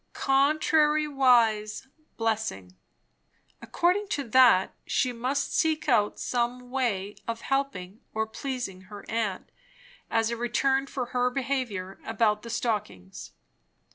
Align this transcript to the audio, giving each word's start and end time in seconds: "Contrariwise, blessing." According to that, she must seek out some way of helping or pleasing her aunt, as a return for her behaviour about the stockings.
"Contrariwise, 0.13 1.85
blessing." 2.17 2.75
According 3.61 4.07
to 4.07 4.23
that, 4.29 4.73
she 4.87 5.13
must 5.13 5.55
seek 5.55 5.87
out 5.87 6.19
some 6.19 6.71
way 6.71 7.17
of 7.27 7.41
helping 7.41 8.01
or 8.11 8.25
pleasing 8.25 8.81
her 8.89 9.05
aunt, 9.11 9.51
as 10.09 10.31
a 10.31 10.35
return 10.35 10.87
for 10.87 11.09
her 11.13 11.29
behaviour 11.29 11.99
about 12.03 12.41
the 12.41 12.49
stockings. 12.49 13.33